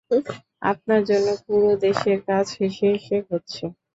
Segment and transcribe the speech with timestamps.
[0.71, 3.63] আপনার জন্য, পুরো দেশের কাজ হেসে হেসে হচ্ছে!